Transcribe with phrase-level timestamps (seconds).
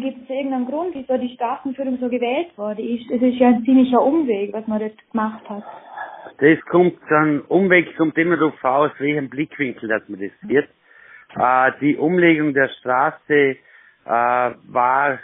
[0.00, 3.10] Gibt es irgendeinen Grund, wieso die Straßenführung so gewählt ist?
[3.10, 5.64] Es ist ja ein ziemlicher Umweg, was man dort gemacht hat.
[6.38, 10.68] Das kommt dann, Umweg kommt immer darauf aus, welchen Blickwinkel dass man das sieht.
[11.36, 13.56] Äh, die Umlegung der Straße äh,
[14.06, 15.18] war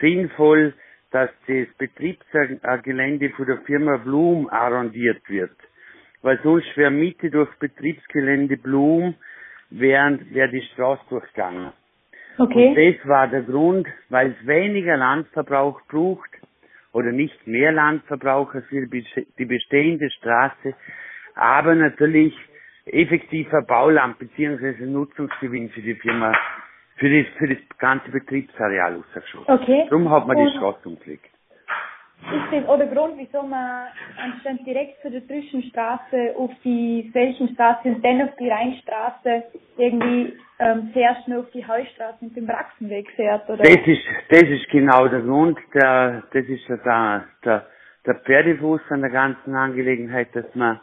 [0.00, 0.74] sinnvoll,
[1.10, 5.56] dass das Betriebsgelände von der Firma Blum arrondiert wird.
[6.22, 9.14] Weil sonst wäre Mitte durch Betriebsgelände Blum,
[9.70, 11.72] während wäre die Straße durchgegangen.
[12.38, 12.68] Okay.
[12.68, 16.30] Und das war der Grund, weil es weniger Landverbrauch braucht
[16.92, 20.74] oder nicht mehr Landverbrauch als die bestehende Straße,
[21.34, 22.34] aber natürlich
[22.86, 24.86] effektiver Bauland bzw.
[24.86, 26.32] Nutzungsgewinn für die Firma,
[26.96, 29.52] für das, für das ganze Betriebsareal ausgeschossen.
[29.52, 29.86] Okay.
[29.90, 31.26] Darum hat man Und- die Straße umgelegt.
[32.22, 37.88] Ist das auch der Grund, wieso man anstatt direkt von der Trüschenstraße auf die Felchenstraße
[37.88, 39.44] und dann auf die Rheinstraße
[39.76, 43.62] irgendwie ähm, sehr schnell auf die Heustraße mit dem Brachsenweg fährt, oder?
[43.62, 47.66] Das ist, das ist genau der Grund, der, das ist der, der,
[48.06, 50.80] der Pferdefuß an der ganzen Angelegenheit, dass man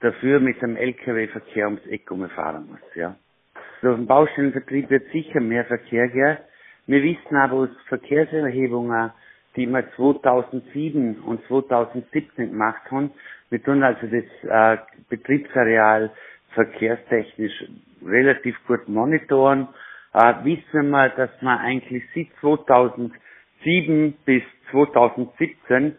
[0.00, 3.16] dafür mit dem LKW-Verkehr ums Eck umfahren muss, ja.
[3.82, 6.38] Durch den Baustellenvertrieb wird sicher mehr Verkehr gehen.
[6.86, 9.12] Wir wissen aber aus Verkehrserhebungen,
[9.56, 13.10] die wir 2007 und 2017 gemacht haben,
[13.50, 16.10] wir tun also das äh, Betriebsareal
[16.54, 17.64] verkehrstechnisch
[18.04, 19.68] relativ gut monitoren,
[20.12, 25.96] äh, wissen wir, dass wir eigentlich seit 2007 bis 2017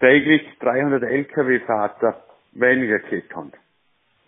[0.00, 3.52] täglich 300 Lkw-Fahrer weniger gehabt haben.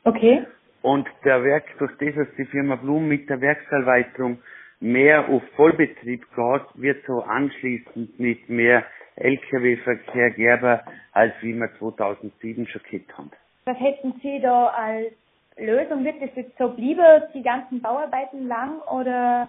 [0.05, 0.47] Okay.
[0.83, 4.39] Und der Werk, durch das, dass die Firma Blum mit der Werkserweiterung
[4.81, 8.85] mehr auf Vollbetrieb geht, wird so anschließend mit mehr
[9.17, 10.81] Lkw-Verkehr geben,
[11.13, 13.31] als wie wir 2007 schon gehabt haben.
[13.67, 15.13] Was hätten Sie da als
[15.59, 16.05] Lösung?
[16.05, 19.49] Wird das jetzt so bleiben, die ganzen Bauarbeiten lang, oder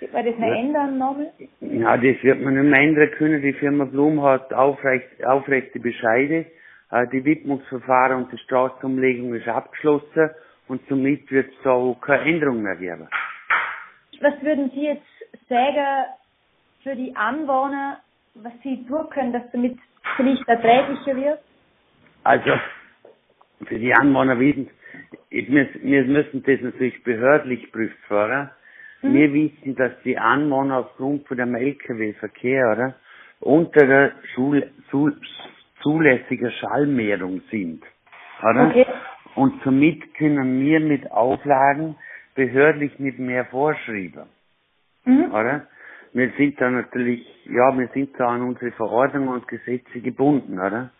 [0.00, 0.54] wird man das noch Ja.
[0.54, 1.32] ändern nochmal?
[1.60, 3.42] Ja, das wird man nicht mehr ändern können.
[3.42, 6.46] Die Firma Blum hat aufrecht, aufrechte Bescheide.
[6.92, 10.30] Äh, Die Widmungsverfahren und die Straßenumlegung ist abgeschlossen
[10.68, 13.08] und somit wird es da auch keine Änderung mehr geben.
[14.20, 16.06] Was würden Sie jetzt sagen
[16.82, 17.98] für die Anwohner,
[18.34, 19.78] was sie tun können, dass damit
[20.16, 21.40] vielleicht erträglicher wird?
[22.24, 22.50] Also,
[23.66, 24.70] für die Anwohner wissen,
[25.30, 28.50] wir, müssen das natürlich behördlich prüft fahren.
[29.02, 29.14] Mhm.
[29.14, 32.94] Wir wissen, dass die Anwohner aufgrund von dem LKW-Verkehr, oder,
[33.40, 35.16] unter der Schul, Schul,
[35.82, 37.82] zulässiger Schallmehrung sind,
[38.42, 38.68] oder?
[38.68, 38.86] Okay.
[39.34, 41.96] Und somit können wir mit Auflagen
[42.34, 44.24] behördlich nicht mehr vorschreiben
[45.06, 45.32] Mhm.
[45.32, 45.66] oder?
[46.12, 50.90] Wir sind da natürlich, ja, wir sind da an unsere Verordnungen und Gesetze gebunden, oder?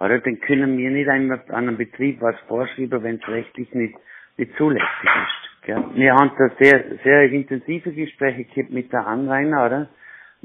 [0.00, 0.20] Oder?
[0.20, 3.96] Dann können wir nicht einmal an einem Betrieb was vorschreiben, wenn es rechtlich nicht,
[4.38, 5.66] nicht zulässig ist.
[5.66, 5.84] Gell?
[5.94, 9.88] Wir haben da sehr, sehr intensive Gespräche gehabt mit der Anrainer, oder?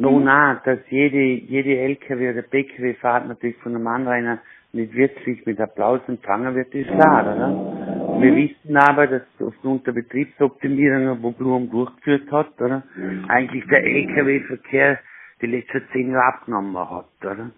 [0.01, 0.23] No, Mhm.
[0.25, 4.39] na, dass jede, jede LKW oder PKW-Fahrt natürlich von einem Anrainer
[4.73, 8.22] nicht wirklich mit Applaus empfangen wird, ist klar, oder?
[8.22, 12.84] Wir wissen aber, dass aufgrund der Betriebsoptimierung, wo Blum durchgeführt hat, oder?
[13.29, 15.00] Eigentlich der LKW-Verkehr
[15.41, 17.51] die letzten zehn Jahre abgenommen hat, oder?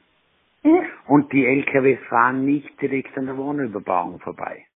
[0.63, 0.81] Mhm.
[1.07, 4.65] Und die LKWs fahren nicht direkt an der Wohnüberbauung vorbei.